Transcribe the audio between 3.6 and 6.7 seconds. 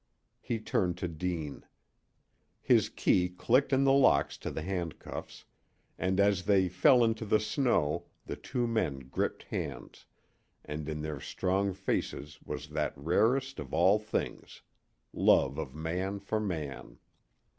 in the locks to the handcuffs, and as they